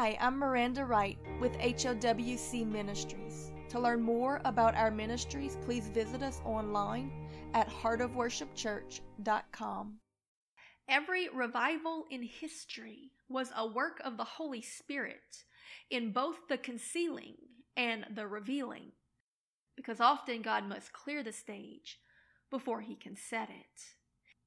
Hi, 0.00 0.16
I'm 0.18 0.38
Miranda 0.38 0.86
Wright 0.86 1.18
with 1.42 1.52
HOWC 1.58 2.66
Ministries. 2.66 3.52
To 3.68 3.78
learn 3.78 4.00
more 4.00 4.40
about 4.46 4.74
our 4.74 4.90
ministries, 4.90 5.58
please 5.62 5.88
visit 5.88 6.22
us 6.22 6.40
online 6.42 7.12
at 7.52 7.68
heartofworshipchurch.com. 7.68 9.98
Every 10.88 11.28
revival 11.28 12.06
in 12.10 12.22
history 12.22 13.10
was 13.28 13.52
a 13.54 13.66
work 13.66 14.00
of 14.02 14.16
the 14.16 14.24
Holy 14.24 14.62
Spirit 14.62 15.44
in 15.90 16.12
both 16.12 16.48
the 16.48 16.56
concealing 16.56 17.34
and 17.76 18.06
the 18.14 18.26
revealing, 18.26 18.92
because 19.76 20.00
often 20.00 20.40
God 20.40 20.66
must 20.66 20.94
clear 20.94 21.22
the 21.22 21.30
stage 21.30 21.98
before 22.50 22.80
he 22.80 22.96
can 22.96 23.16
set 23.16 23.50
it. 23.50 23.82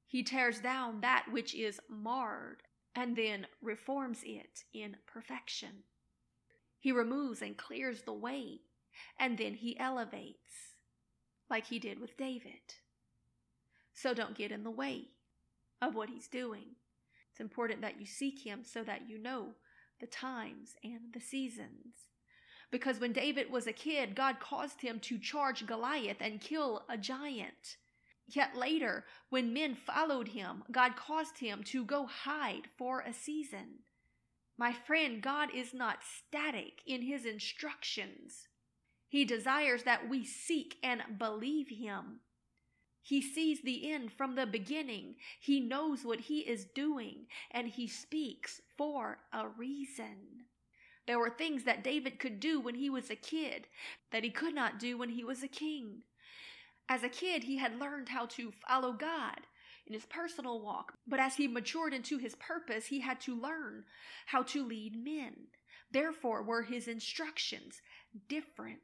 He 0.04 0.24
tears 0.24 0.58
down 0.58 1.02
that 1.02 1.26
which 1.30 1.54
is 1.54 1.78
marred 1.88 2.63
and 2.94 3.16
then 3.16 3.46
reforms 3.60 4.20
it 4.24 4.64
in 4.72 4.96
perfection. 5.06 5.82
He 6.78 6.92
removes 6.92 7.42
and 7.42 7.56
clears 7.56 8.02
the 8.02 8.12
way, 8.12 8.60
and 9.18 9.38
then 9.38 9.54
he 9.54 9.78
elevates, 9.78 10.74
like 11.50 11.66
he 11.66 11.78
did 11.78 12.00
with 12.00 12.16
David. 12.16 12.74
So 13.94 14.12
don't 14.12 14.36
get 14.36 14.52
in 14.52 14.64
the 14.64 14.70
way 14.70 15.08
of 15.80 15.94
what 15.94 16.08
he's 16.08 16.28
doing. 16.28 16.76
It's 17.30 17.40
important 17.40 17.80
that 17.80 17.98
you 17.98 18.06
seek 18.06 18.44
him 18.44 18.62
so 18.64 18.84
that 18.84 19.08
you 19.08 19.18
know 19.18 19.54
the 20.00 20.06
times 20.06 20.74
and 20.84 21.12
the 21.12 21.20
seasons. 21.20 22.08
Because 22.70 22.98
when 23.00 23.12
David 23.12 23.50
was 23.50 23.66
a 23.66 23.72
kid, 23.72 24.14
God 24.14 24.40
caused 24.40 24.80
him 24.80 24.98
to 25.00 25.18
charge 25.18 25.66
Goliath 25.66 26.16
and 26.20 26.40
kill 26.40 26.82
a 26.88 26.98
giant. 26.98 27.76
Yet 28.26 28.56
later, 28.56 29.04
when 29.28 29.52
men 29.52 29.74
followed 29.74 30.28
him, 30.28 30.64
God 30.70 30.96
caused 30.96 31.38
him 31.38 31.62
to 31.64 31.84
go 31.84 32.06
hide 32.06 32.68
for 32.76 33.00
a 33.00 33.12
season. 33.12 33.80
My 34.56 34.72
friend, 34.72 35.20
God 35.20 35.48
is 35.54 35.74
not 35.74 35.98
static 36.02 36.80
in 36.86 37.02
his 37.02 37.26
instructions. 37.26 38.48
He 39.08 39.24
desires 39.24 39.82
that 39.82 40.08
we 40.08 40.24
seek 40.24 40.76
and 40.82 41.18
believe 41.18 41.68
him. 41.68 42.20
He 43.02 43.20
sees 43.20 43.60
the 43.60 43.92
end 43.92 44.12
from 44.12 44.34
the 44.34 44.46
beginning. 44.46 45.16
He 45.38 45.60
knows 45.60 46.04
what 46.04 46.20
he 46.20 46.40
is 46.40 46.64
doing, 46.64 47.26
and 47.50 47.68
he 47.68 47.86
speaks 47.86 48.62
for 48.78 49.18
a 49.32 49.46
reason. 49.46 50.46
There 51.06 51.18
were 51.18 51.30
things 51.30 51.64
that 51.64 51.84
David 51.84 52.18
could 52.18 52.40
do 52.40 52.60
when 52.60 52.76
he 52.76 52.88
was 52.88 53.10
a 53.10 53.16
kid 53.16 53.66
that 54.10 54.24
he 54.24 54.30
could 54.30 54.54
not 54.54 54.78
do 54.78 54.96
when 54.96 55.10
he 55.10 55.22
was 55.22 55.42
a 55.42 55.48
king. 55.48 56.02
As 56.88 57.02
a 57.02 57.08
kid, 57.08 57.44
he 57.44 57.56
had 57.56 57.78
learned 57.78 58.08
how 58.08 58.26
to 58.26 58.52
follow 58.68 58.92
God 58.92 59.40
in 59.86 59.94
his 59.94 60.06
personal 60.06 60.60
walk, 60.60 60.94
but 61.06 61.20
as 61.20 61.36
he 61.36 61.48
matured 61.48 61.94
into 61.94 62.18
his 62.18 62.34
purpose, 62.36 62.86
he 62.86 63.00
had 63.00 63.20
to 63.22 63.38
learn 63.38 63.84
how 64.26 64.42
to 64.44 64.64
lead 64.64 64.96
men. 64.96 65.48
Therefore, 65.90 66.42
were 66.42 66.62
his 66.62 66.88
instructions 66.88 67.80
different. 68.28 68.80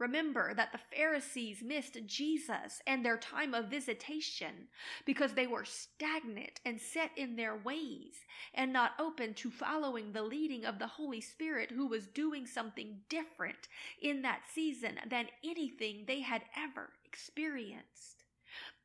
Remember 0.00 0.54
that 0.54 0.72
the 0.72 0.96
Pharisees 0.96 1.62
missed 1.62 1.98
Jesus 2.06 2.80
and 2.86 3.04
their 3.04 3.18
time 3.18 3.52
of 3.52 3.66
visitation 3.66 4.68
because 5.04 5.34
they 5.34 5.46
were 5.46 5.66
stagnant 5.66 6.58
and 6.64 6.80
set 6.80 7.10
in 7.18 7.36
their 7.36 7.54
ways 7.54 8.24
and 8.54 8.72
not 8.72 8.92
open 8.98 9.34
to 9.34 9.50
following 9.50 10.12
the 10.12 10.22
leading 10.22 10.64
of 10.64 10.78
the 10.78 10.86
Holy 10.86 11.20
Spirit 11.20 11.70
who 11.70 11.86
was 11.86 12.06
doing 12.06 12.46
something 12.46 12.96
different 13.10 13.68
in 14.00 14.22
that 14.22 14.40
season 14.50 14.98
than 15.06 15.26
anything 15.44 16.04
they 16.06 16.20
had 16.20 16.42
ever 16.56 16.88
experienced. 17.04 18.19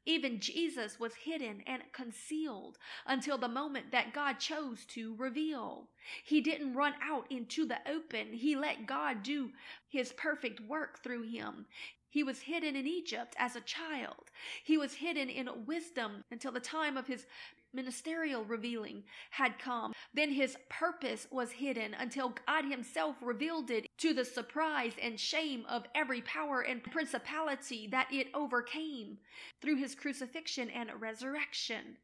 Even 0.06 0.40
Jesus 0.40 1.00
was 1.00 1.16
hidden 1.16 1.64
and 1.66 1.82
concealed 1.92 2.78
until 3.08 3.38
the 3.38 3.48
moment 3.48 3.92
that 3.92 4.14
God 4.14 4.40
chose 4.40 4.86
to 4.90 5.16
reveal. 5.16 5.90
He 6.24 6.42
didn't 6.42 6.76
run 6.76 6.94
out 7.02 7.26
into 7.32 7.66
the 7.66 7.80
open. 7.90 8.34
He 8.34 8.56
let 8.56 8.86
God 8.86 9.24
do 9.24 9.52
his 9.88 10.14
perfect 10.14 10.60
work 10.62 11.02
through 11.04 11.24
him. 11.24 11.66
He 12.10 12.24
was 12.24 12.40
hidden 12.40 12.78
in 12.78 12.88
Egypt 12.88 13.36
as 13.38 13.56
a 13.58 13.62
child. 13.62 14.32
He 14.64 14.78
was 14.78 14.94
hidden 14.94 15.30
in 15.30 15.50
wisdom 15.66 16.24
until 16.32 16.54
the 16.54 16.62
time 16.62 16.96
of 16.96 17.08
his 17.08 17.26
ministerial 17.76 18.44
revealing 18.44 19.04
had 19.32 19.60
come. 19.60 19.94
Then 20.14 20.32
his 20.32 20.58
purpose 20.70 21.28
was 21.30 21.52
hidden 21.52 21.94
until 21.94 22.34
God 22.48 22.66
himself 22.66 23.18
revealed 23.22 23.70
it 23.70 23.88
to 24.00 24.14
the 24.14 24.26
surprise 24.26 24.94
and 25.02 25.20
shame 25.20 25.66
of 25.68 25.86
every 25.94 26.22
power 26.22 26.62
and 26.62 26.84
principality 26.84 27.88
that 27.88 28.08
it 28.12 28.28
overcame 28.34 29.18
through 29.62 29.76
his 29.76 29.96
crucifixion 29.96 30.70
and 30.70 30.90
resurrection. 31.00 31.98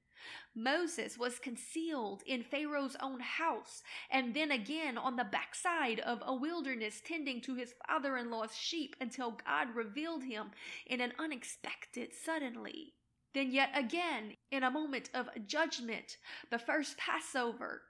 Moses 0.55 1.17
was 1.17 1.39
concealed 1.39 2.21
in 2.25 2.43
Pharaoh's 2.43 2.95
own 3.01 3.19
house, 3.19 3.81
and 4.11 4.33
then 4.33 4.51
again 4.51 4.97
on 4.97 5.15
the 5.15 5.23
backside 5.23 5.99
of 5.99 6.21
a 6.25 6.35
wilderness 6.35 7.01
tending 7.03 7.41
to 7.41 7.55
his 7.55 7.73
father 7.87 8.17
in 8.17 8.29
law's 8.29 8.55
sheep 8.55 8.95
until 9.01 9.37
God 9.45 9.75
revealed 9.75 10.23
him 10.23 10.51
in 10.85 11.01
an 11.01 11.13
unexpected 11.17 12.13
suddenly. 12.13 12.93
Then, 13.33 13.51
yet 13.51 13.71
again, 13.73 14.35
in 14.51 14.63
a 14.63 14.71
moment 14.71 15.09
of 15.13 15.29
judgment, 15.47 16.17
the 16.49 16.59
first 16.59 16.97
Passover, 16.97 17.83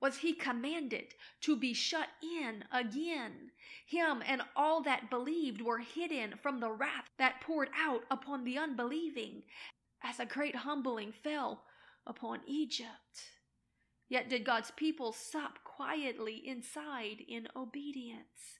was 0.00 0.18
he 0.18 0.32
commanded 0.32 1.14
to 1.40 1.56
be 1.56 1.72
shut 1.72 2.08
in 2.22 2.64
again. 2.72 3.50
Him 3.86 4.22
and 4.26 4.42
all 4.54 4.82
that 4.82 5.10
believed 5.10 5.60
were 5.60 5.78
hidden 5.78 6.34
from 6.42 6.60
the 6.60 6.70
wrath 6.70 7.08
that 7.18 7.40
poured 7.40 7.70
out 7.76 8.04
upon 8.10 8.44
the 8.44 8.58
unbelieving, 8.58 9.42
as 10.02 10.20
a 10.20 10.26
great 10.26 10.54
humbling 10.54 11.12
fell 11.12 11.64
upon 12.06 12.40
Egypt. 12.46 13.30
Yet 14.08 14.28
did 14.28 14.44
God's 14.44 14.70
people 14.72 15.12
stop 15.12 15.62
quietly 15.64 16.46
inside 16.46 17.18
in 17.28 17.48
obedience, 17.54 18.58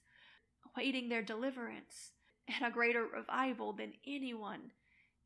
awaiting 0.75 1.09
their 1.09 1.23
deliverance 1.23 2.11
and 2.47 2.65
a 2.65 2.73
greater 2.73 3.05
revival 3.05 3.73
than 3.73 3.93
anyone 4.05 4.71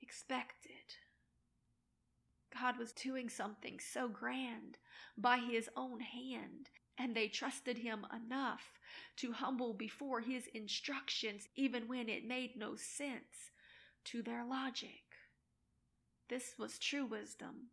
expected. 0.04 0.98
God 2.62 2.78
was 2.78 2.92
doing 2.92 3.30
something 3.30 3.80
so 3.80 4.08
grand 4.08 4.78
by 5.18 5.38
his 5.38 5.70
own 5.76 6.02
hand, 6.02 6.70
and 6.98 7.16
they 7.16 7.28
trusted 7.28 7.80
him 7.80 8.06
enough 8.14 8.80
to 9.18 9.32
humble 9.32 9.74
before 9.74 10.20
his 10.20 10.48
instructions, 10.54 11.48
even 11.56 11.88
when 11.88 12.10
it 12.10 12.28
made 12.28 12.52
no 12.56 12.76
sense 12.76 13.52
to 14.06 14.22
their 14.22 14.46
logic. 14.46 15.02
This 16.30 16.56
was 16.60 16.78
true 16.78 17.06
wisdom, 17.06 17.70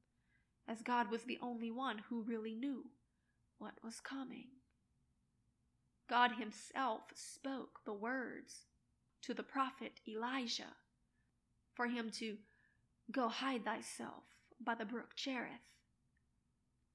as 0.68 0.82
God 0.82 1.10
was 1.10 1.24
the 1.24 1.38
only 1.42 1.70
one 1.70 1.98
who 2.08 2.22
really 2.22 2.54
knew 2.54 2.84
what 3.58 3.74
was 3.84 4.00
coming. 4.00 4.48
God 6.08 6.32
Himself 6.38 7.02
spoke 7.14 7.80
the 7.84 7.92
words 7.92 8.66
to 9.22 9.34
the 9.34 9.42
prophet 9.42 10.00
Elijah 10.08 10.74
for 11.80 11.86
him 11.86 12.10
to 12.10 12.36
go 13.10 13.26
hide 13.26 13.64
thyself 13.64 14.24
by 14.62 14.74
the 14.74 14.84
brook 14.84 15.16
Cherith. 15.16 15.64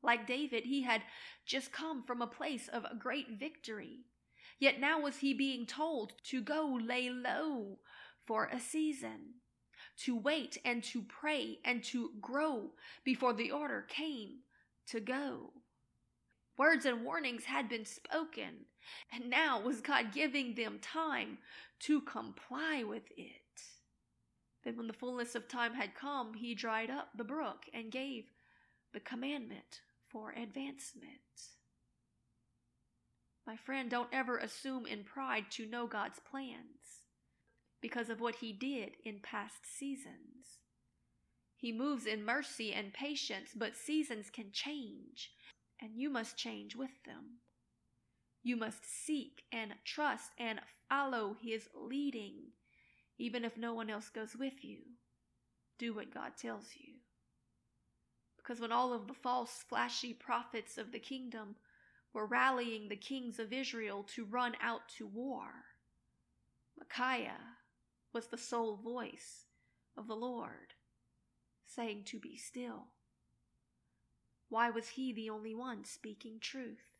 Like 0.04 0.28
David, 0.28 0.66
he 0.66 0.84
had 0.84 1.02
just 1.44 1.72
come 1.72 2.04
from 2.04 2.22
a 2.22 2.28
place 2.28 2.68
of 2.68 3.00
great 3.00 3.40
victory. 3.40 4.02
Yet 4.60 4.80
now 4.80 5.00
was 5.00 5.18
he 5.18 5.34
being 5.34 5.66
told 5.66 6.14
to 6.26 6.40
go 6.40 6.78
lay 6.80 7.10
low 7.10 7.80
for 8.28 8.46
a 8.46 8.60
season, 8.60 9.42
to 10.04 10.16
wait 10.16 10.60
and 10.64 10.84
to 10.84 11.02
pray 11.02 11.58
and 11.66 11.84
to 11.86 12.12
grow 12.22 12.70
before 13.04 13.34
the 13.34 13.50
order 13.50 13.88
came 13.90 14.42
to 14.90 15.00
go. 15.00 15.52
Words 16.60 16.86
and 16.86 17.04
warnings 17.04 17.46
had 17.46 17.68
been 17.68 17.86
spoken, 17.86 18.68
and 19.12 19.32
now 19.32 19.60
was 19.60 19.82
God 19.82 20.14
giving 20.14 20.54
them 20.54 20.78
time 20.80 21.40
to 21.80 22.02
comply 22.02 22.84
with 22.84 23.06
it. 23.18 23.45
Then, 24.66 24.78
when 24.78 24.88
the 24.88 24.94
fullness 24.94 25.36
of 25.36 25.48
time 25.48 25.76
had 25.76 25.94
come, 25.94 26.34
he 26.34 26.56
dried 26.56 26.90
up 26.90 27.10
the 27.16 27.24
brook 27.24 27.68
and 27.72 27.92
gave 27.92 28.26
the 28.94 29.00
commandment 29.00 29.82
for 30.10 30.32
advancement. 30.32 31.22
My 33.46 33.56
friend, 33.56 33.92
don't 33.92 34.10
ever 34.12 34.40
assume 34.40 34.88
in 34.88 35.04
pride 35.04 35.46
to 35.52 35.68
know 35.68 35.86
God's 35.86 36.20
plans 36.20 37.04
because 37.80 38.10
of 38.10 38.20
what 38.20 38.38
he 38.38 38.52
did 38.52 38.94
in 39.04 39.20
past 39.22 39.66
seasons. 39.78 40.62
He 41.56 41.72
moves 41.72 42.08
in 42.08 42.26
mercy 42.26 42.74
and 42.74 42.92
patience, 42.92 43.52
but 43.56 43.78
seasons 43.78 44.32
can 44.32 44.52
change, 44.52 45.32
and 45.80 45.92
you 45.96 46.10
must 46.10 46.38
change 46.38 46.76
with 46.76 47.04
them. 47.06 47.42
You 48.42 48.58
must 48.58 48.84
seek 48.84 49.44
and 49.52 49.76
trust 49.84 50.32
and 50.40 50.60
follow 50.90 51.36
his 51.40 51.68
leading 51.76 52.54
even 53.18 53.46
if 53.46 53.58
no 53.58 53.74
one 53.74 53.90
else 53.90 54.10
goes 54.10 54.36
with 54.36 54.64
you, 54.64 54.80
do 55.78 55.94
what 55.94 56.14
God 56.14 56.34
tells 56.38 56.66
you. 56.76 56.94
Because 58.38 58.60
when 58.60 58.72
all 58.72 58.94
of 58.94 59.08
the 59.08 59.14
false, 59.14 59.64
flashy 59.68 60.14
prophets 60.14 60.78
of 60.78 60.92
the 60.92 61.00
kingdom 61.00 61.56
were 62.14 62.26
rallying 62.26 62.88
the 62.88 62.96
kings 62.96 63.40
of 63.40 63.52
Israel 63.52 64.04
to 64.16 64.26
run 64.26 64.54
out 64.62 64.88
to 64.98 65.08
war, 65.08 65.50
Micaiah 66.78 67.58
was 68.14 68.28
the 68.28 68.38
sole 68.38 68.78
voice 68.78 69.46
of 69.98 70.08
the 70.08 70.16
Lord, 70.16 70.74
saying 71.66 72.04
to 72.06 72.20
be 72.20 72.38
still. 72.38 72.88
Why 74.50 74.70
was 74.70 74.90
he 74.90 75.12
the 75.12 75.30
only 75.30 75.56
one 75.56 75.84
speaking 75.84 76.38
truth? 76.40 76.96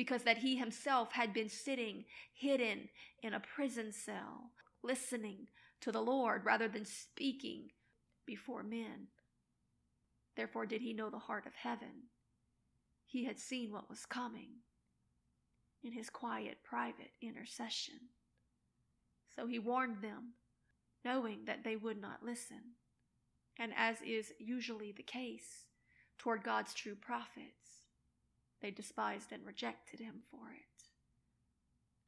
because 0.00 0.22
that 0.22 0.38
he 0.38 0.56
himself 0.56 1.12
had 1.12 1.34
been 1.34 1.48
sitting 1.50 2.04
hidden 2.32 2.88
in 3.22 3.34
a 3.34 3.40
prison 3.40 3.92
cell, 3.92 4.50
listening 4.82 5.48
to 5.80 5.92
the 5.92 6.00
Lord 6.00 6.44
rather 6.44 6.68
than 6.68 6.84
speaking 6.84 7.70
before 8.26 8.62
men. 8.62 9.08
Therefore 10.36 10.66
did 10.66 10.80
he 10.80 10.92
know 10.92 11.10
the 11.10 11.18
heart 11.18 11.46
of 11.46 11.54
heaven. 11.54 12.08
He 13.06 13.24
had 13.24 13.38
seen 13.38 13.72
what 13.72 13.90
was 13.90 14.06
coming 14.06 14.50
in 15.82 15.92
his 15.92 16.10
quiet, 16.10 16.58
private 16.62 17.12
intercession. 17.20 18.00
So 19.34 19.46
he 19.46 19.58
warned 19.58 20.02
them, 20.02 20.34
knowing 21.04 21.44
that 21.46 21.64
they 21.64 21.76
would 21.76 22.00
not 22.00 22.22
listen. 22.22 22.74
And 23.58 23.72
as 23.76 23.96
is 24.02 24.32
usually 24.38 24.92
the 24.92 25.02
case 25.02 25.64
toward 26.18 26.44
God's 26.44 26.74
true 26.74 26.94
prophets, 26.94 27.84
they 28.60 28.70
despised 28.70 29.32
and 29.32 29.44
rejected 29.46 30.00
him 30.00 30.22
for 30.30 30.52
it. 30.52 30.69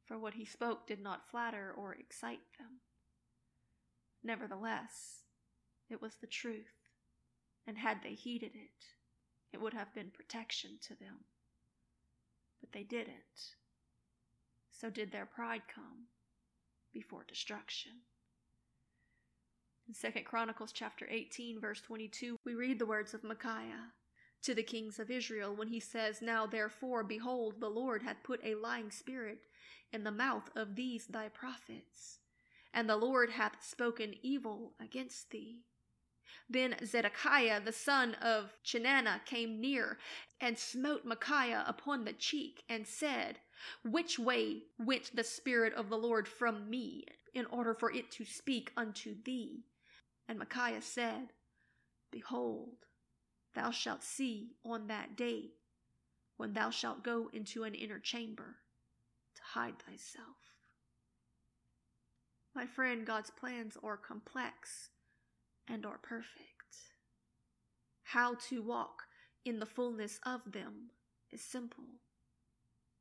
For 0.05 0.17
what 0.17 0.33
he 0.33 0.45
spoke 0.45 0.85
did 0.85 1.01
not 1.01 1.29
flatter 1.29 1.73
or 1.75 1.93
excite 1.93 2.41
them. 2.57 2.81
Nevertheless, 4.23 5.23
it 5.89 6.01
was 6.01 6.15
the 6.15 6.27
truth, 6.27 6.89
and 7.67 7.77
had 7.77 7.97
they 8.03 8.13
heeded 8.13 8.55
it, 8.55 8.85
it 9.51 9.61
would 9.61 9.73
have 9.73 9.93
been 9.93 10.11
protection 10.11 10.71
to 10.87 10.95
them. 10.95 11.25
But 12.59 12.71
they 12.71 12.83
didn't. 12.83 13.55
So 14.71 14.89
did 14.89 15.11
their 15.11 15.25
pride 15.25 15.63
come 15.73 16.07
before 16.93 17.25
destruction. 17.27 17.91
In 19.87 19.93
2 19.93 20.21
Chronicles 20.23 20.71
chapter 20.71 21.07
18 21.09 21.59
verse 21.59 21.81
22, 21.81 22.37
we 22.45 22.55
read 22.55 22.79
the 22.79 22.85
words 22.85 23.13
of 23.13 23.23
Micaiah 23.23 23.91
to 24.43 24.53
the 24.53 24.63
kings 24.63 24.99
of 24.99 25.09
Israel 25.09 25.55
when 25.55 25.69
he 25.69 25.79
says, 25.79 26.21
Now 26.21 26.45
therefore, 26.45 27.03
behold, 27.03 27.59
the 27.59 27.69
Lord 27.69 28.03
hath 28.03 28.23
put 28.23 28.43
a 28.43 28.55
lying 28.55 28.91
spirit 28.91 29.39
in 29.91 30.03
the 30.03 30.11
mouth 30.11 30.49
of 30.55 30.75
these 30.75 31.07
thy 31.07 31.29
prophets, 31.29 32.19
and 32.73 32.89
the 32.89 32.97
Lord 32.97 33.31
hath 33.31 33.63
spoken 33.63 34.15
evil 34.21 34.73
against 34.79 35.31
thee. 35.31 35.59
Then 36.49 36.75
Zedekiah 36.83 37.61
the 37.61 37.71
son 37.71 38.15
of 38.15 38.53
Chenaanah 38.63 39.21
came 39.25 39.61
near 39.61 39.97
and 40.41 40.57
smote 40.57 41.05
Micaiah 41.05 41.63
upon 41.67 42.03
the 42.03 42.13
cheek 42.13 42.63
and 42.67 42.85
said, 42.85 43.39
Which 43.83 44.19
way 44.19 44.63
went 44.77 45.15
the 45.15 45.23
Spirit 45.23 45.73
of 45.73 45.89
the 45.89 45.97
Lord 45.97 46.27
from 46.27 46.69
me, 46.69 47.05
in 47.33 47.45
order 47.45 47.73
for 47.73 47.91
it 47.91 48.11
to 48.11 48.25
speak 48.25 48.71
unto 48.75 49.15
thee? 49.23 49.63
And 50.27 50.37
Micaiah 50.37 50.81
said, 50.81 51.33
Behold, 52.11 52.85
thou 53.55 53.71
shalt 53.71 54.03
see 54.03 54.55
on 54.65 54.87
that 54.87 55.15
day 55.15 55.51
when 56.37 56.53
thou 56.53 56.69
shalt 56.69 57.03
go 57.03 57.29
into 57.33 57.63
an 57.63 57.73
inner 57.73 57.99
chamber 57.99 58.57
to 59.35 59.41
hide 59.53 59.79
thyself. 59.79 60.37
My 62.55 62.65
friend, 62.65 63.05
God's 63.05 63.31
plans 63.31 63.77
are 63.83 63.97
complex 63.97 64.89
and 65.67 65.85
are 65.85 65.97
perfect. 65.97 66.49
How 68.03 68.35
to 68.49 68.61
walk 68.61 69.03
in 69.45 69.59
the 69.59 69.65
fullness 69.65 70.19
of 70.25 70.51
them 70.51 70.91
is 71.31 71.41
simple. 71.41 71.83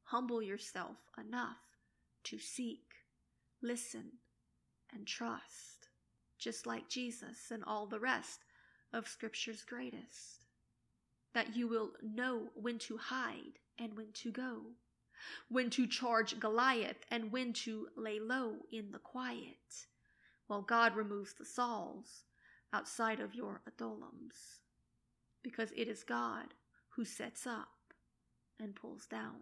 Humble 0.05 0.43
yourself 0.43 0.97
enough 1.19 1.59
to 2.25 2.39
seek, 2.39 2.85
listen, 3.63 4.13
and 4.95 5.07
trust, 5.07 5.89
just 6.39 6.67
like 6.67 6.89
Jesus 6.89 7.51
and 7.51 7.63
all 7.65 7.87
the 7.87 8.01
rest 8.01 8.41
of 8.93 9.09
Scripture's 9.09 9.65
greatest. 9.65 10.42
That 11.35 11.57
you 11.57 11.67
will 11.67 11.93
know 12.03 12.51
when 12.55 12.79
to 12.81 12.99
hide 12.99 13.59
and 13.79 13.97
when 13.97 14.13
to 14.13 14.31
go, 14.31 14.63
when 15.49 15.71
to 15.71 15.87
charge 15.87 16.39
Goliath 16.39 17.05
and 17.11 17.33
when 17.33 17.53
to 17.55 17.89
lay 17.97 18.21
low 18.21 18.57
in 18.71 18.93
the 18.93 18.99
quiet, 18.99 19.87
while 20.47 20.63
God 20.63 20.95
removes 20.95 21.33
the 21.33 21.45
Sauls 21.45 22.25
outside 22.73 23.21
of 23.21 23.35
your 23.35 23.63
Adullams, 23.69 24.61
because 25.43 25.71
it 25.77 25.89
is 25.89 26.05
God 26.05 26.55
who 26.91 27.05
sets 27.05 27.47
up 27.47 27.69
and 28.61 28.75
pulls 28.75 29.07
down. 29.07 29.41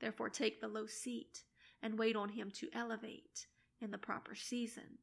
Therefore, 0.00 0.28
take 0.28 0.60
the 0.60 0.68
low 0.68 0.86
seat 0.86 1.44
and 1.82 1.98
wait 1.98 2.16
on 2.16 2.30
him 2.30 2.50
to 2.52 2.68
elevate 2.74 3.46
in 3.80 3.90
the 3.90 3.98
proper 3.98 4.34
season, 4.34 4.98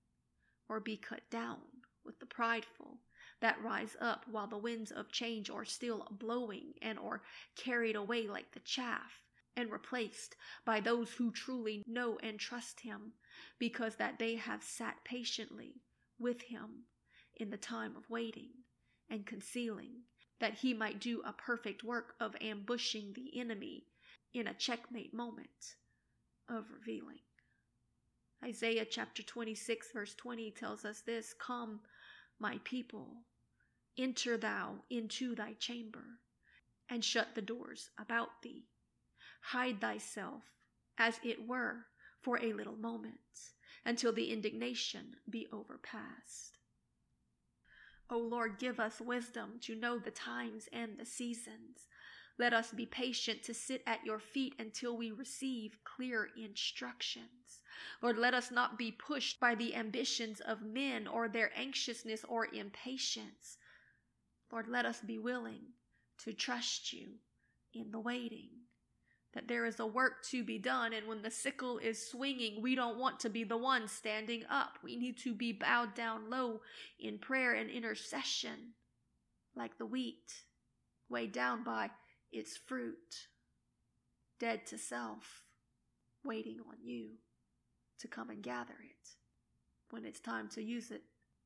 or 0.67 0.79
be 0.79 0.97
cut 0.97 1.21
down 1.29 1.59
with 2.03 2.19
the 2.19 2.25
prideful 2.25 2.97
that 3.41 3.61
rise 3.63 3.95
up 3.99 4.25
while 4.29 4.47
the 4.47 4.57
winds 4.57 4.91
of 4.91 5.11
change 5.11 5.49
are 5.49 5.65
still 5.65 6.07
blowing 6.11 6.73
and 6.81 6.97
are 6.99 7.21
carried 7.55 7.95
away 7.95 8.27
like 8.27 8.51
the 8.53 8.59
chaff 8.61 9.23
and 9.57 9.71
replaced 9.71 10.35
by 10.65 10.79
those 10.79 11.11
who 11.11 11.31
truly 11.31 11.83
know 11.85 12.17
and 12.23 12.39
trust 12.39 12.79
him 12.79 13.13
because 13.59 13.95
that 13.95 14.17
they 14.17 14.35
have 14.35 14.63
sat 14.63 14.95
patiently 15.03 15.81
with 16.19 16.41
him 16.41 16.85
in 17.35 17.49
the 17.49 17.57
time 17.57 17.95
of 17.97 18.09
waiting 18.09 18.49
and 19.09 19.25
concealing 19.25 19.91
that 20.39 20.55
he 20.55 20.73
might 20.73 20.99
do 20.99 21.21
a 21.25 21.33
perfect 21.33 21.83
work 21.83 22.15
of 22.19 22.35
ambushing 22.41 23.13
the 23.13 23.39
enemy 23.39 23.83
in 24.33 24.47
a 24.47 24.53
checkmate 24.53 25.13
moment 25.13 25.75
of 26.49 26.65
revealing. 26.73 27.19
Isaiah 28.43 28.85
chapter 28.89 29.21
26, 29.21 29.89
verse 29.93 30.15
20 30.15 30.51
tells 30.51 30.83
us 30.83 31.01
this 31.01 31.33
Come, 31.39 31.81
my 32.39 32.59
people, 32.63 33.17
enter 34.01 34.37
thou 34.37 34.83
into 34.89 35.35
thy 35.35 35.53
chamber, 35.53 36.19
and 36.89 37.03
shut 37.03 37.35
the 37.35 37.41
doors 37.41 37.89
about 37.99 38.41
thee. 38.41 38.65
Hide 39.41 39.79
thyself, 39.79 40.43
as 40.97 41.19
it 41.23 41.47
were, 41.47 41.85
for 42.21 42.39
a 42.39 42.53
little 42.53 42.75
moment, 42.75 43.15
until 43.85 44.13
the 44.13 44.31
indignation 44.31 45.15
be 45.29 45.47
overpast. 45.51 46.57
O 48.09 48.17
Lord, 48.17 48.59
give 48.59 48.79
us 48.79 48.99
wisdom 48.99 49.59
to 49.61 49.75
know 49.75 49.97
the 49.97 50.11
times 50.11 50.67
and 50.73 50.97
the 50.97 51.05
seasons 51.05 51.87
let 52.41 52.53
us 52.53 52.71
be 52.71 52.87
patient 52.87 53.43
to 53.43 53.53
sit 53.53 53.83
at 53.85 54.03
your 54.03 54.17
feet 54.17 54.55
until 54.57 54.97
we 54.97 55.11
receive 55.11 55.77
clear 55.83 56.29
instructions. 56.35 57.61
Lord, 58.01 58.17
let 58.17 58.33
us 58.33 58.49
not 58.49 58.79
be 58.79 58.91
pushed 58.91 59.39
by 59.39 59.53
the 59.53 59.75
ambitions 59.75 60.39
of 60.39 60.63
men 60.63 61.07
or 61.07 61.27
their 61.27 61.51
anxiousness 61.55 62.25
or 62.27 62.47
impatience. 62.47 63.57
Lord, 64.51 64.67
let 64.67 64.85
us 64.85 64.99
be 64.99 65.17
willing 65.17 65.61
to 66.23 66.33
trust 66.33 66.93
you 66.93 67.07
in 67.73 67.91
the 67.91 67.99
waiting. 67.99 68.49
That 69.33 69.47
there 69.47 69.65
is 69.65 69.79
a 69.79 69.85
work 69.85 70.25
to 70.31 70.43
be 70.43 70.59
done, 70.59 70.91
and 70.91 71.07
when 71.07 71.21
the 71.21 71.31
sickle 71.31 71.77
is 71.77 72.09
swinging, 72.09 72.61
we 72.61 72.75
don't 72.75 72.99
want 72.99 73.21
to 73.21 73.29
be 73.29 73.45
the 73.45 73.57
one 73.57 73.87
standing 73.87 74.43
up. 74.49 74.77
We 74.83 74.97
need 74.97 75.17
to 75.19 75.33
be 75.33 75.53
bowed 75.53 75.95
down 75.95 76.29
low 76.29 76.59
in 76.99 77.17
prayer 77.17 77.53
and 77.53 77.69
intercession, 77.69 78.73
like 79.55 79.77
the 79.77 79.85
wheat, 79.85 80.33
weighed 81.09 81.31
down 81.31 81.63
by 81.63 81.91
its 82.29 82.57
fruit, 82.57 83.27
dead 84.37 84.65
to 84.67 84.77
self, 84.77 85.43
waiting 86.25 86.57
on 86.67 86.75
you 86.83 87.11
to 87.99 88.09
come 88.09 88.29
and 88.29 88.43
gather 88.43 88.73
it 88.73 89.09
when 89.91 90.03
it's 90.03 90.19
time 90.19 90.49
to 90.49 90.61
use 90.61 90.91
it 90.91 91.03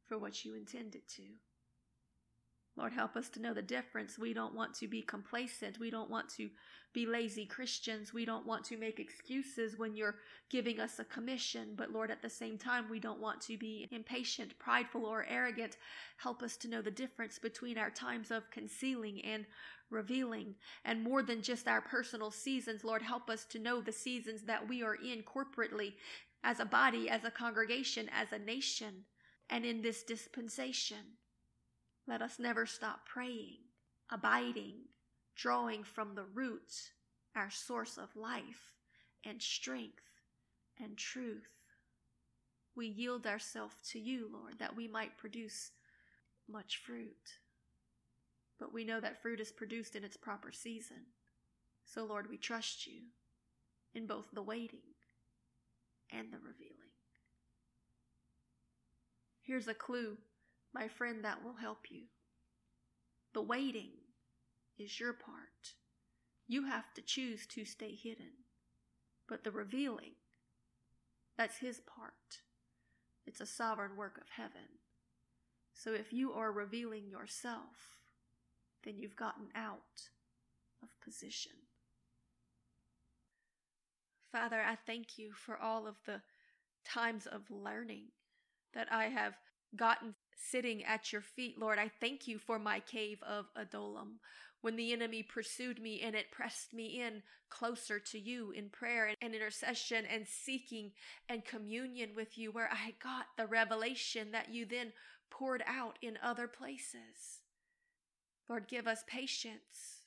for 0.08 0.18
what 0.18 0.44
you 0.44 0.56
intended 0.56 1.02
to. 1.08 1.24
Lord, 2.78 2.92
help 2.92 3.16
us 3.16 3.30
to 3.30 3.42
know 3.42 3.54
the 3.54 3.62
difference. 3.62 4.20
We 4.20 4.34
don't 4.34 4.54
want 4.54 4.74
to 4.76 4.88
be 4.88 5.02
complacent. 5.02 5.80
We 5.80 5.90
don't 5.90 6.10
want 6.10 6.28
to 6.36 6.50
be 6.94 7.06
lazy 7.06 7.46
Christians. 7.46 8.14
We 8.14 8.26
don't 8.26 8.46
want 8.46 8.66
to 8.66 8.78
make 8.78 9.00
excuses 9.00 9.78
when 9.78 9.96
you're 9.96 10.16
giving 10.50 10.82
us 10.82 11.00
a 11.00 11.06
commission. 11.06 11.70
But 11.78 11.92
Lord, 11.92 12.12
at 12.12 12.22
the 12.22 12.30
same 12.30 12.58
time, 12.58 12.88
we 12.90 13.00
don't 13.00 13.22
want 13.22 13.40
to 13.42 13.58
be 13.58 13.88
impatient, 13.92 14.60
prideful, 14.60 15.06
or 15.06 15.26
arrogant. 15.30 15.78
Help 16.18 16.44
us 16.44 16.58
to 16.58 16.68
know 16.68 16.82
the 16.82 16.92
difference 16.92 17.40
between 17.40 17.78
our 17.78 17.90
times 17.90 18.30
of 18.30 18.52
concealing 18.52 19.24
and 19.24 19.46
revealing. 19.90 20.56
And 20.84 21.02
more 21.02 21.24
than 21.24 21.42
just 21.42 21.70
our 21.70 21.82
personal 21.82 22.32
seasons, 22.32 22.84
Lord, 22.84 23.02
help 23.02 23.30
us 23.30 23.46
to 23.46 23.60
know 23.60 23.80
the 23.80 23.94
seasons 23.94 24.44
that 24.44 24.68
we 24.68 24.84
are 24.84 24.96
in 24.96 25.24
corporately 25.24 25.94
as 26.44 26.60
a 26.60 26.66
body, 26.66 27.10
as 27.10 27.24
a 27.24 27.32
congregation, 27.32 28.10
as 28.14 28.34
a 28.34 28.40
nation, 28.40 29.06
and 29.50 29.66
in 29.66 29.82
this 29.82 30.04
dispensation. 30.04 31.18
Let 32.08 32.22
us 32.22 32.38
never 32.38 32.66
stop 32.66 33.06
praying, 33.06 33.58
abiding, 34.12 34.76
drawing 35.36 35.84
from 35.84 36.14
the 36.14 36.26
root, 36.34 36.72
our 37.36 37.50
source 37.50 37.98
of 37.98 38.16
life 38.16 38.74
and 39.26 39.42
strength 39.42 40.04
and 40.82 40.98
truth. 40.98 41.50
We 42.76 42.88
yield 42.88 43.26
ourselves 43.26 43.76
to 43.92 44.00
you, 44.00 44.30
Lord, 44.32 44.60
that 44.60 44.76
we 44.76 44.88
might 44.88 45.18
produce 45.18 45.72
much 46.48 46.82
fruit. 46.86 47.40
But 48.60 48.74
we 48.74 48.86
know 48.86 49.00
that 49.00 49.22
fruit 49.22 49.40
is 49.40 49.52
produced 49.52 49.96
in 49.96 50.04
its 50.04 50.18
proper 50.18 50.52
season. 50.52 51.08
So, 51.86 52.06
Lord, 52.06 52.30
we 52.30 52.38
trust 52.38 52.86
you 52.88 53.02
in 53.94 54.06
both 54.06 54.26
the 54.34 54.42
waiting 54.42 54.80
and 56.12 56.32
the 56.32 56.38
revealing. 56.38 56.76
Here's 59.42 59.68
a 59.68 59.74
clue 59.74 60.18
my 60.76 60.90
friend, 60.90 61.24
that 61.24 61.42
will 61.42 61.56
help 61.56 61.86
you. 61.90 62.04
The 63.34 63.42
waiting 63.42 63.92
is 64.78 65.00
your 65.00 65.14
part, 65.14 65.74
You 66.48 66.66
have 66.66 66.94
to 66.94 67.02
choose 67.02 67.48
to 67.48 67.66
stay 67.66 67.96
hidden. 67.96 68.32
But 69.28 69.44
the 69.44 69.52
revealing, 69.52 70.14
that's 71.38 71.58
His 71.58 71.80
part. 71.80 72.42
It's 73.26 73.42
a 73.42 73.46
sovereign 73.46 73.96
work 73.96 74.18
of 74.18 74.30
heaven. 74.36 74.80
So 75.74 75.94
if 75.94 76.14
you 76.14 76.34
are 76.34 76.52
revealing 76.52 77.10
yourself, 77.10 77.98
then 78.84 78.98
you've 78.98 79.16
gotten 79.16 79.48
out 79.56 80.10
of 80.84 80.90
position. 81.04 81.54
Father, 84.32 84.62
I 84.62 84.76
thank 84.86 85.18
you 85.18 85.32
for 85.34 85.58
all 85.58 85.88
of 85.88 85.96
the 86.06 86.22
times 86.86 87.26
of 87.26 87.50
learning 87.50 88.08
that 88.74 88.88
I 88.92 89.06
have 89.06 89.34
gotten 89.76 90.15
sitting 90.56 90.86
at 90.86 91.12
your 91.12 91.22
feet, 91.22 91.60
Lord. 91.60 91.78
I 91.78 91.92
thank 92.00 92.30
you 92.30 92.40
for 92.40 92.58
my 92.58 92.80
cave 92.80 93.22
of 93.28 93.48
Adullam 93.58 94.20
when 94.62 94.78
the 94.78 94.94
enemy 94.94 95.22
pursued 95.22 95.82
me 95.82 96.00
and 96.02 96.16
it 96.16 96.32
pressed 96.32 96.74
me 96.74 97.02
in 97.02 97.22
closer 97.50 98.00
to 98.00 98.18
you 98.18 98.52
in 98.52 98.70
prayer 98.70 99.14
and 99.22 99.36
intercession 99.36 100.06
and 100.06 100.26
seeking 100.26 100.92
and 101.28 101.44
communion 101.44 102.12
with 102.16 102.38
you, 102.38 102.54
where 102.54 102.70
I 102.72 102.94
got 103.04 103.26
the 103.38 103.48
revelation 103.48 104.32
that 104.32 104.54
you 104.54 104.66
then 104.66 104.94
poured 105.30 105.62
out 105.68 106.00
in 106.02 106.18
other 106.24 106.48
places. 106.48 107.42
Lord, 108.48 108.70
give 108.70 108.88
us 108.88 109.04
patience 109.08 110.06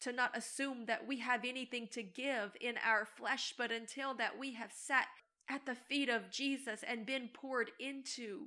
to 0.00 0.12
not 0.12 0.34
assume 0.34 0.86
that 0.86 1.06
we 1.06 1.18
have 1.18 1.44
anything 1.44 1.88
to 1.92 2.02
give 2.02 2.56
in 2.58 2.76
our 2.82 3.04
flesh, 3.04 3.52
but 3.58 3.70
until 3.70 4.14
that 4.14 4.38
we 4.38 4.54
have 4.54 4.72
sat 4.72 5.08
at 5.46 5.66
the 5.66 5.74
feet 5.74 6.08
of 6.08 6.30
Jesus 6.30 6.82
and 6.88 7.04
been 7.04 7.28
poured 7.34 7.70
into 7.78 8.46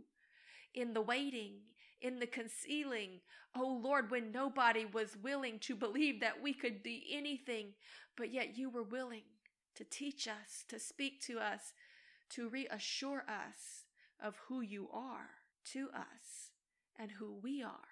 in 0.77 0.93
the 0.93 1.01
waiting, 1.01 1.53
in 2.01 2.19
the 2.19 2.27
concealing. 2.27 3.19
Oh 3.55 3.81
Lord, 3.84 4.12
when 4.12 4.31
nobody 4.31 4.86
was 4.86 5.17
willing 5.17 5.57
to 5.62 5.75
believe 5.75 6.22
that 6.22 6.41
we 6.41 6.53
could 6.53 6.84
be 6.84 7.03
anything, 7.12 7.74
but 8.15 8.31
yet 8.31 8.57
you 8.57 8.69
were 8.69 8.84
willing 8.84 9.24
to 9.75 9.84
teach 9.84 10.27
us, 10.27 10.63
to 10.69 10.79
speak 10.79 11.22
to 11.25 11.39
us, 11.39 11.74
to 12.29 12.50
reassure 12.50 13.25
us 13.27 13.86
of 14.24 14.36
who 14.48 14.62
you 14.62 14.88
are 14.93 15.29
to 15.74 15.89
us 15.96 16.51
and 17.00 17.12
who 17.12 17.34
we 17.41 17.63
are 17.63 17.89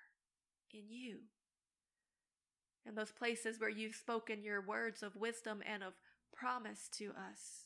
in 0.72 0.84
you. 0.90 1.18
And 2.86 2.96
those 2.96 3.12
places 3.12 3.60
where 3.60 3.70
you've 3.70 3.96
spoken 3.96 4.44
your 4.44 4.62
words 4.62 5.02
of 5.02 5.16
wisdom 5.16 5.64
and 5.68 5.84
of 5.84 5.94
promise 6.32 6.88
to 6.98 7.06
us, 7.10 7.66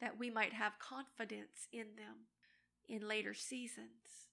that 0.00 0.18
we 0.18 0.28
might 0.28 0.54
have 0.54 0.72
confidence 0.80 1.68
in 1.72 1.86
them 1.96 2.26
in 2.88 3.06
later 3.06 3.34
seasons 3.34 4.29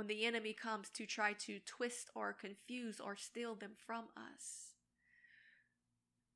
when 0.00 0.06
the 0.06 0.24
enemy 0.24 0.54
comes 0.54 0.88
to 0.88 1.04
try 1.04 1.34
to 1.34 1.58
twist 1.66 2.08
or 2.14 2.32
confuse 2.32 3.00
or 3.00 3.14
steal 3.16 3.54
them 3.54 3.72
from 3.86 4.04
us. 4.16 4.72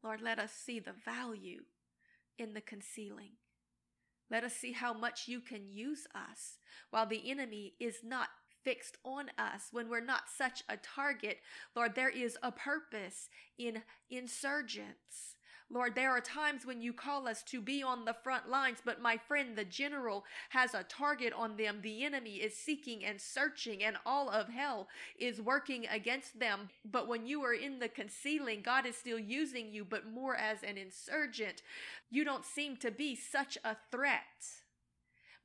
Lord, 0.02 0.20
let 0.20 0.38
us 0.38 0.52
see 0.52 0.80
the 0.80 0.92
value 0.92 1.62
in 2.38 2.52
the 2.52 2.60
concealing. 2.60 3.36
Let 4.30 4.44
us 4.44 4.52
see 4.52 4.72
how 4.72 4.92
much 4.92 5.28
you 5.28 5.40
can 5.40 5.66
use 5.66 6.06
us 6.14 6.58
while 6.90 7.06
the 7.06 7.30
enemy 7.30 7.72
is 7.80 8.00
not 8.04 8.28
fixed 8.62 8.98
on 9.02 9.30
us, 9.38 9.68
when 9.72 9.88
we're 9.88 10.04
not 10.04 10.24
such 10.28 10.62
a 10.68 10.76
target. 10.76 11.38
Lord, 11.74 11.94
there 11.94 12.10
is 12.10 12.36
a 12.42 12.52
purpose 12.52 13.30
in 13.58 13.80
insurgents. 14.10 15.36
Lord, 15.70 15.94
there 15.94 16.10
are 16.10 16.20
times 16.20 16.66
when 16.66 16.82
you 16.82 16.92
call 16.92 17.26
us 17.26 17.42
to 17.44 17.60
be 17.60 17.82
on 17.82 18.04
the 18.04 18.12
front 18.12 18.48
lines, 18.48 18.78
but 18.84 19.00
my 19.00 19.16
friend, 19.16 19.56
the 19.56 19.64
general, 19.64 20.24
has 20.50 20.74
a 20.74 20.84
target 20.84 21.32
on 21.32 21.56
them. 21.56 21.80
The 21.82 22.04
enemy 22.04 22.36
is 22.36 22.54
seeking 22.54 23.04
and 23.04 23.20
searching, 23.20 23.82
and 23.82 23.96
all 24.04 24.28
of 24.28 24.48
hell 24.48 24.88
is 25.18 25.40
working 25.40 25.86
against 25.86 26.38
them. 26.38 26.68
But 26.84 27.08
when 27.08 27.26
you 27.26 27.42
are 27.44 27.54
in 27.54 27.78
the 27.78 27.88
concealing, 27.88 28.62
God 28.62 28.86
is 28.86 28.96
still 28.96 29.18
using 29.18 29.72
you, 29.72 29.84
but 29.84 30.06
more 30.06 30.36
as 30.36 30.62
an 30.62 30.76
insurgent. 30.76 31.62
You 32.10 32.24
don't 32.24 32.44
seem 32.44 32.76
to 32.76 32.90
be 32.90 33.16
such 33.16 33.56
a 33.64 33.76
threat. 33.90 34.20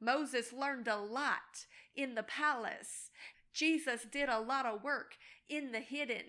Moses 0.02 0.54
learned 0.54 0.88
a 0.88 0.98
lot 0.98 1.66
in 1.96 2.16
the 2.16 2.24
palace. 2.24 3.10
Jesus 3.54 4.06
did 4.12 4.30
a 4.30 4.40
lot 4.40 4.66
of 4.66 4.84
work 4.84 5.16
in 5.50 5.72
the 5.72 5.80
hidden. 5.80 6.24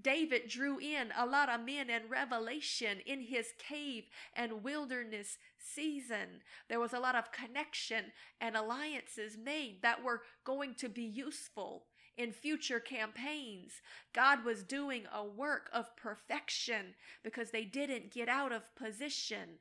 David 0.00 0.48
drew 0.48 0.78
in 0.78 1.12
a 1.16 1.26
lot 1.26 1.48
of 1.48 1.64
men 1.64 1.90
and 1.90 2.10
revelation 2.10 2.98
in 3.06 3.20
his 3.22 3.52
cave 3.58 4.04
and 4.34 4.62
wilderness 4.62 5.38
season. 5.58 6.42
There 6.68 6.80
was 6.80 6.92
a 6.92 7.00
lot 7.00 7.14
of 7.14 7.32
connection 7.32 8.06
and 8.40 8.56
alliances 8.56 9.36
made 9.36 9.82
that 9.82 10.04
were 10.04 10.22
going 10.44 10.74
to 10.76 10.88
be 10.88 11.04
useful 11.04 11.84
in 12.16 12.32
future 12.32 12.80
campaigns. 12.80 13.72
God 14.14 14.44
was 14.44 14.62
doing 14.62 15.04
a 15.12 15.24
work 15.24 15.68
of 15.72 15.96
perfection 15.96 16.94
because 17.22 17.50
they 17.50 17.64
didn't 17.64 18.12
get 18.12 18.28
out 18.28 18.52
of 18.52 18.74
position 18.74 19.58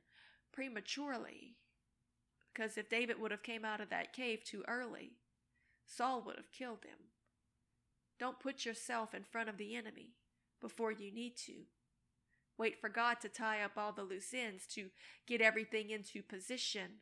prematurely. 0.53 1.55
Because 2.53 2.77
if 2.77 2.89
David 2.89 3.19
would 3.19 3.31
have 3.31 3.43
came 3.43 3.65
out 3.65 3.81
of 3.81 3.89
that 3.89 4.13
cave 4.13 4.43
too 4.45 4.63
early, 4.67 5.11
Saul 5.85 6.23
would 6.25 6.37
have 6.37 6.51
killed 6.51 6.85
him. 6.85 6.97
Don't 8.19 8.39
put 8.39 8.65
yourself 8.65 9.13
in 9.13 9.23
front 9.23 9.49
of 9.49 9.57
the 9.57 9.75
enemy 9.75 10.15
before 10.61 10.91
you 10.91 11.11
need 11.11 11.35
to. 11.45 11.63
Wait 12.57 12.79
for 12.79 12.89
God 12.89 13.19
to 13.21 13.29
tie 13.29 13.61
up 13.61 13.73
all 13.77 13.91
the 13.91 14.03
loose 14.03 14.33
ends 14.33 14.65
to 14.67 14.89
get 15.27 15.41
everything 15.41 15.89
into 15.89 16.23
position 16.23 17.01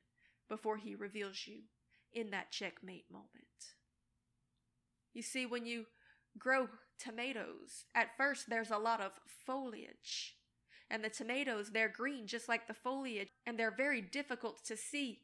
before 0.49 0.77
He 0.77 0.95
reveals 0.95 1.45
you 1.45 1.63
in 2.11 2.31
that 2.31 2.51
checkmate 2.51 3.05
moment. 3.11 3.29
You 5.13 5.21
see, 5.21 5.45
when 5.45 5.65
you 5.65 5.85
grow 6.37 6.67
tomatoes, 6.99 7.85
at 7.93 8.17
first 8.17 8.49
there's 8.49 8.71
a 8.71 8.77
lot 8.77 9.01
of 9.01 9.11
foliage. 9.45 10.35
And 10.89 11.03
the 11.03 11.09
tomatoes, 11.09 11.71
they're 11.71 11.89
green 11.89 12.27
just 12.27 12.49
like 12.49 12.67
the 12.67 12.73
foliage, 12.73 13.29
and 13.45 13.57
they're 13.57 13.75
very 13.75 14.01
difficult 14.01 14.63
to 14.65 14.75
see 14.75 15.21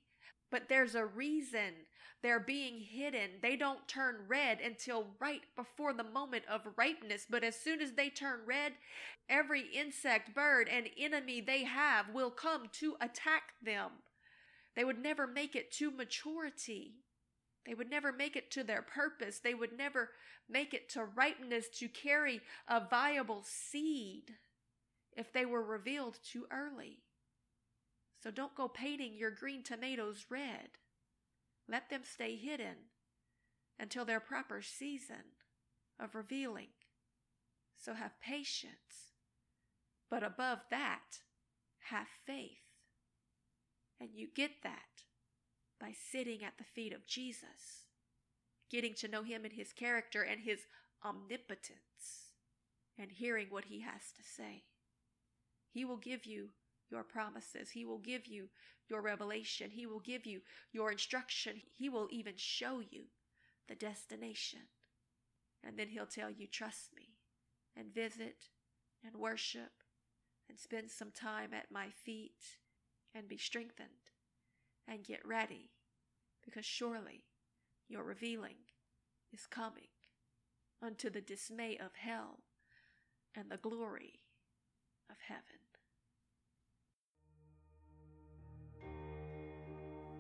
but 0.52 0.70
there's 0.70 0.96
a 0.96 1.06
reason 1.06 1.74
they're 2.22 2.40
being 2.40 2.80
hidden. 2.80 3.30
They 3.42 3.56
don't 3.56 3.88
turn 3.88 4.26
red 4.28 4.60
until 4.60 5.08
right 5.20 5.42
before 5.56 5.94
the 5.94 6.04
moment 6.04 6.44
of 6.50 6.68
ripeness. 6.76 7.26
But 7.30 7.44
as 7.46 7.56
soon 7.56 7.82
as 7.82 7.94
they 7.94 8.10
turn 8.10 8.42
red, 8.46 8.74
every 9.30 9.62
insect, 9.74 10.36
bird, 10.36 10.68
and 10.70 10.90
enemy 10.98 11.40
they 11.40 11.64
have 11.64 12.10
will 12.14 12.32
come 12.32 12.64
to 12.74 12.96
attack 13.00 13.54
them. 13.64 13.92
They 14.76 14.84
would 14.84 15.02
never 15.02 15.28
make 15.28 15.56
it 15.56 15.72
to 15.74 15.92
maturity. 15.92 16.96
They 17.66 17.74
would 17.74 17.90
never 17.90 18.12
make 18.12 18.36
it 18.36 18.52
to 18.52 18.64
their 18.64 18.82
purpose. 18.82 19.40
They 19.40 19.54
would 19.54 19.78
never 19.78 20.10
make 20.50 20.74
it 20.74 20.90
to 20.90 21.06
ripeness 21.06 21.70
to 21.80 21.88
carry 21.88 22.42
a 22.68 22.86
viable 22.86 23.44
seed 23.46 24.36
if 25.16 25.32
they 25.32 25.46
were 25.46 25.64
revealed 25.64 26.20
too 26.24 26.48
early. 26.52 27.00
So 28.22 28.32
don't 28.32 28.56
go 28.56 28.68
painting 28.68 29.16
your 29.16 29.32
green 29.32 29.64
tomatoes 29.64 30.26
red. 30.30 30.70
Let 31.68 31.90
them 31.90 32.02
stay 32.04 32.36
hidden 32.36 32.76
until 33.80 34.04
their 34.04 34.20
proper 34.20 34.62
season 34.62 35.36
of 36.00 36.16
revealing. 36.16 36.70
So 37.78 37.94
have 37.94 38.20
patience. 38.20 39.14
But 40.10 40.24
above 40.24 40.60
that, 40.70 41.20
have 41.90 42.08
faith. 42.26 42.58
And 44.02 44.10
you 44.14 44.28
get 44.34 44.52
that 44.64 45.04
by 45.80 45.94
sitting 46.12 46.44
at 46.44 46.58
the 46.58 46.64
feet 46.64 46.94
of 46.94 47.06
Jesus, 47.06 47.86
getting 48.70 48.94
to 48.96 49.08
know 49.08 49.24
him 49.24 49.46
and 49.46 49.54
his 49.54 49.72
character 49.72 50.22
and 50.22 50.42
his 50.42 50.62
omnipotence, 51.06 52.34
and 52.98 53.12
hearing 53.12 53.48
what 53.50 53.66
he 53.66 53.82
has 53.82 54.12
to 54.16 54.24
say. 54.24 54.64
He 55.72 55.86
will 55.86 55.98
give 55.98 56.26
you 56.26 56.50
your 56.92 57.04
promises. 57.04 57.72
He 57.72 57.86
will 57.86 58.00
give 58.00 58.28
you 58.28 58.50
your 58.90 59.02
revelation. 59.02 59.70
He 59.72 59.86
will 59.86 60.00
give 60.00 60.26
you 60.26 60.42
your 60.72 60.92
instruction. 60.92 61.62
He 61.76 61.90
will 61.90 62.08
even 62.12 62.34
show 62.36 62.80
you 62.80 63.06
the 63.68 63.76
destination. 63.76 64.62
And 65.64 65.78
then 65.78 65.90
He'll 65.90 66.06
tell 66.06 66.32
you, 66.32 66.48
trust 66.48 66.90
me, 66.96 67.16
and 67.76 67.94
visit 67.94 68.38
and 69.06 69.16
worship 69.16 69.72
and 70.50 70.60
spend 70.60 70.90
some 70.90 71.12
time 71.12 71.54
at 71.54 71.72
my 71.72 71.90
feet 71.90 72.58
and 73.14 73.28
be 73.28 73.38
strengthened 73.38 73.90
and 74.88 75.04
get 75.04 75.26
ready 75.26 75.70
because 76.44 76.66
surely 76.66 77.24
your 77.88 78.04
revealing 78.04 78.56
is 79.32 79.46
coming 79.46 79.90
unto 80.82 81.10
the 81.10 81.22
dismay 81.22 81.78
of 81.78 81.92
hell 81.96 82.40
and 83.36 83.50
the 83.50 83.58
glory 83.58 84.22
of 85.10 85.18
heaven. 85.28 85.59